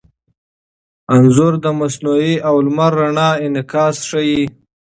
انځور 1.15 1.53
د 1.63 1.65
مصنوعي 1.79 2.35
او 2.47 2.55
لمر 2.65 2.91
رڼا 3.01 3.29
انعکاس 3.45 3.95
ښيي. 4.09 4.43